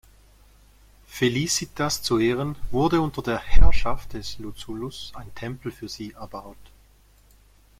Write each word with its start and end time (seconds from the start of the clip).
Felicitas 1.05 2.01
zu 2.01 2.17
Ehren 2.17 2.55
wurde 2.71 3.01
unter 3.01 3.21
der 3.21 3.37
Herrschaft 3.37 4.13
des 4.13 4.39
Lucullus 4.39 5.11
ein 5.13 5.31
Tempel 5.35 5.71
für 5.71 5.89
sie 5.89 6.13
erbaut. 6.13 6.57